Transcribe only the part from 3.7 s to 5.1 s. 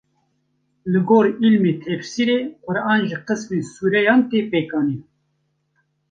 sûreyan tê pêkanîn.